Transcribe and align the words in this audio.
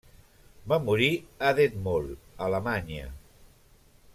Va 0.71 0.79
morir 0.85 1.09
a 1.49 1.51
Detmold, 1.59 2.17
Alemanya. 2.47 3.05